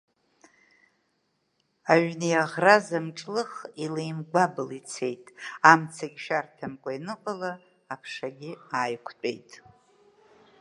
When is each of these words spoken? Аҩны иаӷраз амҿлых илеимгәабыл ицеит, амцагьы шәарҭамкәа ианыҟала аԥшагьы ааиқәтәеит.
Аҩны 1.93 2.27
иаӷраз 2.31 2.87
амҿлых 2.97 3.51
илеимгәабыл 3.83 4.69
ицеит, 4.79 5.25
амцагьы 5.71 6.19
шәарҭамкәа 6.23 6.91
ианыҟала 6.93 7.51
аԥшагьы 7.93 8.51
ааиқәтәеит. 8.77 9.51